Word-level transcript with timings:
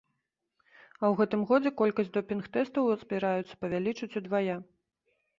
А 1.01 1.03
ў 1.07 1.09
гэтым 1.19 1.41
годзе 1.49 1.71
колькасць 1.81 2.09
допінг 2.15 2.47
тэстаў 2.55 2.87
збіраюцца 3.01 3.59
павялічыць 3.65 4.09
удвая. 4.23 4.57